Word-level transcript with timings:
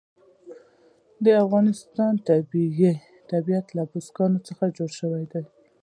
د 1.25 1.25
افغانستان 1.43 2.13
طبیعت 3.31 3.67
له 3.77 3.83
بزګان 3.91 4.31
څخه 4.47 4.65
جوړ 4.77 4.89
شوی 4.99 5.23
دی. 5.31 5.43